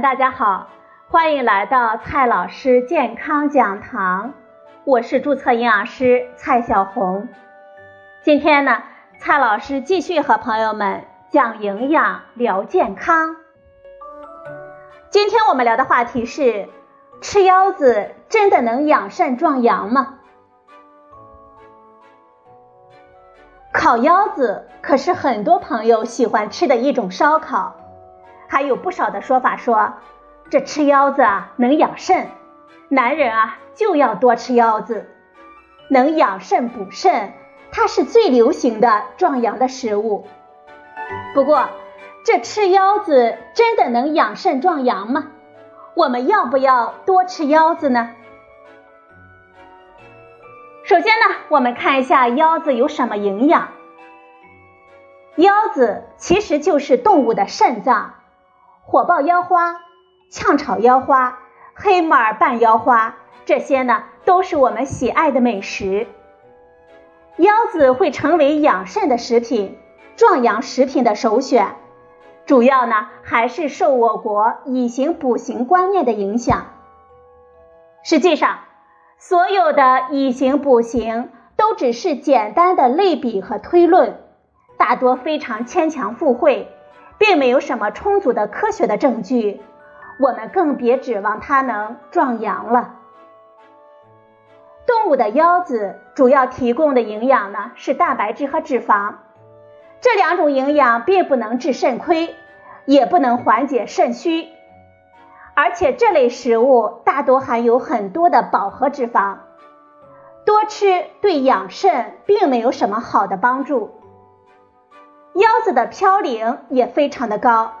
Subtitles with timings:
[0.00, 0.68] 大家好，
[1.10, 4.32] 欢迎来到蔡老师健康讲堂，
[4.84, 7.28] 我是注册营养师蔡小红。
[8.22, 8.82] 今天呢，
[9.18, 13.36] 蔡老师继续和朋友们讲营养、聊健康。
[15.10, 16.70] 今天我们聊的话题是：
[17.20, 20.20] 吃腰子真的能养肾壮阳吗？
[23.74, 27.74] 烤腰子可是很多朋友喜欢吃的一种烧烤。
[28.52, 29.94] 还有不少的说法说，
[30.50, 32.28] 这吃腰子啊能养肾，
[32.90, 35.08] 男人啊就要多吃腰子，
[35.88, 37.32] 能养肾补肾，
[37.70, 40.26] 它是最流行的壮阳的食物。
[41.32, 41.70] 不过，
[42.26, 45.28] 这吃腰子真的能养肾壮阳吗？
[45.94, 48.10] 我们要不要多吃腰子呢？
[50.84, 53.68] 首先呢，我们看一下腰子有什么营养。
[55.36, 58.16] 腰子其实就是动物的肾脏。
[58.84, 59.80] 火爆腰花、
[60.28, 61.38] 炝炒腰花、
[61.74, 66.08] 黑木耳拌腰花，这些呢都是我们喜爱的美食。
[67.36, 69.78] 腰子会成为养肾的食品、
[70.16, 71.76] 壮阳食品的首选，
[72.44, 76.66] 主要呢还是受我国以形补形观念的影响。
[78.02, 78.58] 实际上，
[79.16, 84.20] 所有的以形补形都只是简单的类比和推论，
[84.76, 86.68] 大多非常牵强附会。
[87.22, 89.62] 并没有什么充足的科学的证据，
[90.18, 92.96] 我们更别指望它能壮阳了。
[94.88, 99.14] 动物的腰子主要提供的营养呢是蛋白质和脂肪，
[100.00, 102.34] 这两种营养并不能治肾亏，
[102.86, 104.48] 也不能缓解肾虚，
[105.54, 109.36] 而且这类食物大多含有很多的饱和脂肪，
[110.44, 114.01] 多吃对养肾并没有什么好的帮助。
[115.34, 117.72] 腰子的嘌呤也非常的高，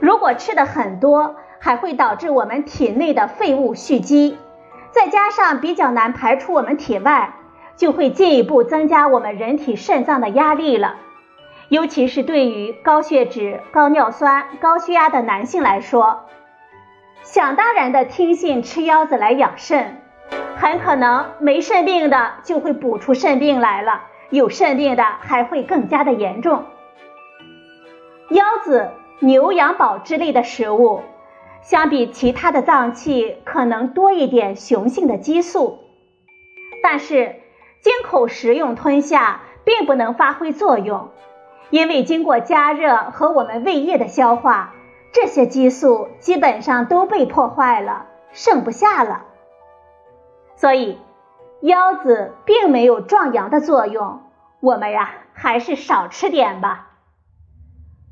[0.00, 4.36] 如果吃的很多，还会导致我们体内的废物蓄积，
[4.90, 7.34] 再加上比较难排出我们体外，
[7.76, 10.96] 就会进一步增加我们人体肾脏的压力了。
[11.68, 16.24] 尤其是对于高血脂、高尿酸、高血压的男性来说，
[17.22, 20.00] 想当然的听信吃腰子来养肾，
[20.56, 24.02] 很可能没肾病的就会补出肾病来了。
[24.30, 26.64] 有肾病的还会更加的严重。
[28.30, 31.02] 腰子、牛羊宝之类的食物，
[31.62, 35.78] 相比其他的脏器，可能多一点雄性的激素，
[36.82, 37.36] 但是
[37.80, 41.10] 经口食用吞下，并不能发挥作用，
[41.70, 44.74] 因为经过加热和我们胃液的消化，
[45.12, 49.22] 这些激素基本上都被破坏了，剩不下了，
[50.56, 50.98] 所以。
[51.62, 54.22] 腰子并没有壮阳的作用，
[54.60, 56.88] 我们呀还是少吃点吧。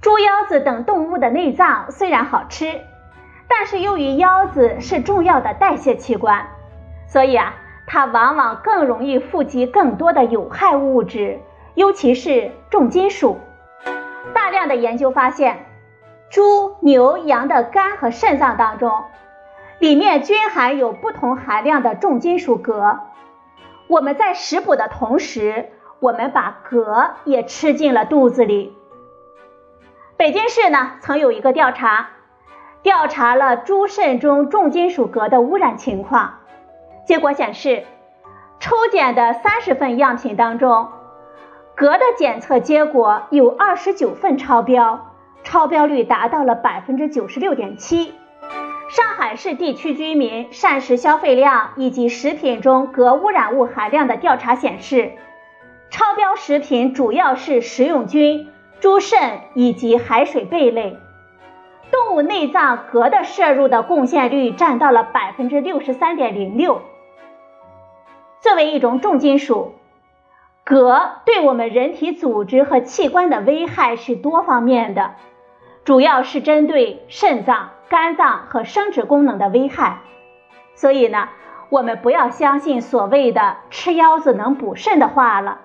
[0.00, 2.80] 猪腰子等动物的内脏虽然好吃，
[3.48, 6.46] 但是由于腰子是重要的代谢器官，
[7.06, 7.54] 所以啊
[7.86, 11.40] 它往往更容易富集更多的有害物质，
[11.74, 13.38] 尤其是重金属。
[14.32, 15.66] 大量的研究发现，
[16.30, 19.04] 猪、牛、羊的肝和肾脏当中，
[19.78, 23.00] 里面均含有不同含量的重金属镉。
[23.86, 28.76] 我们在食补的同时，我们把镉也吃进了肚子里。
[30.16, 32.08] 北京市呢曾有一个调查，
[32.82, 36.38] 调查了猪肾中重金属镉的污染情况，
[37.06, 37.84] 结果显示，
[38.60, 40.88] 抽检的三十份样品当中，
[41.74, 45.12] 镉的检测结果有二十九份超标，
[45.42, 48.14] 超标率达到了百分之九十六点七。
[48.94, 55.10] 上海市地区居民膳食消费量以及食品中镉污染物含量的调查显示，
[55.90, 60.96] 超标食品主要是食用菌、猪肾以及海水贝类。
[61.90, 66.80] 动物内脏镉的摄入的贡献率占到了百分之六十三点零六。
[68.40, 69.74] 作为一种重金属，
[70.62, 75.16] 镉对我们人体组织和器官的危害是多方面的，
[75.84, 77.70] 主要是针对肾脏。
[77.94, 80.00] 肝脏和生殖功能的危害，
[80.74, 81.28] 所以呢，
[81.68, 85.60] 我们不要相信所谓的吃腰子能补肾的话了，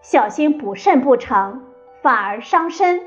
[0.00, 1.66] 小心补肾不成，
[2.00, 3.02] 反而伤身。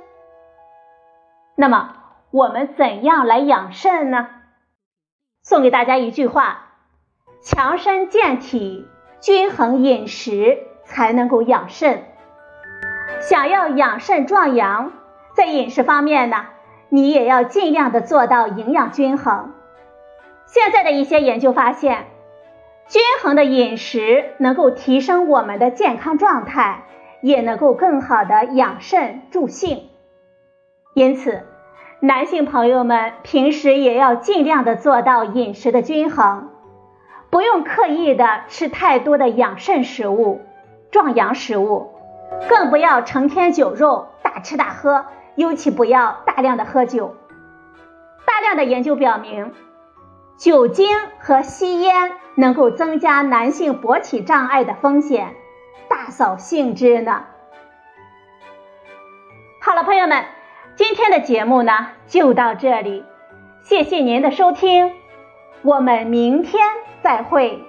[1.56, 1.96] 那么，
[2.30, 4.28] 我们怎样来养肾呢？
[5.42, 6.68] 送给大家一句话：
[7.42, 8.88] 强身健体，
[9.20, 12.04] 均衡饮食才能够养肾。
[13.20, 14.92] 想要养肾壮阳，
[15.34, 16.46] 在饮食方面呢？
[16.90, 19.54] 你也要尽量的做到营养均衡。
[20.46, 22.08] 现在的一些研究发现，
[22.88, 26.86] 均衡的饮食能够提升我们的健康状态，
[27.22, 29.90] 也能够更好的养肾助兴。
[30.96, 31.44] 因此，
[32.00, 36.50] 男性朋友们平时也要尽量的做到饮食的均衡，
[37.30, 40.42] 不用刻意的吃太多的养肾食物、
[40.90, 41.92] 壮阳食物，
[42.50, 45.06] 更不要成天酒肉、大吃大喝，
[45.40, 47.16] 尤其不要大量的喝酒。
[48.26, 49.54] 大量的研究表明，
[50.38, 50.90] 酒精
[51.20, 55.34] 和吸烟能够增加男性勃起障碍的风险，
[55.88, 57.24] 大扫兴之呢。
[59.62, 60.26] 好了，朋友们。
[60.76, 63.06] 今天的节目呢，就到这里，
[63.64, 64.92] 谢谢您的收听，
[65.62, 66.62] 我们明天
[67.02, 67.64] 再会。